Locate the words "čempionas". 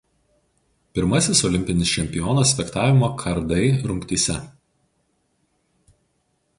1.97-2.55